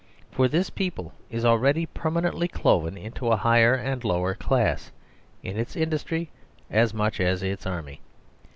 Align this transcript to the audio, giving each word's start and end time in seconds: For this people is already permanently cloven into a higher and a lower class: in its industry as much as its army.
For 0.31 0.47
this 0.47 0.71
people 0.71 1.13
is 1.29 1.45
already 1.45 1.85
permanently 1.85 2.47
cloven 2.47 2.97
into 2.97 3.27
a 3.27 3.35
higher 3.37 3.75
and 3.75 4.03
a 4.03 4.07
lower 4.07 4.33
class: 4.33 4.91
in 5.43 5.59
its 5.59 5.75
industry 5.75 6.31
as 6.71 6.91
much 6.91 7.19
as 7.19 7.43
its 7.43 7.67
army. 7.67 8.01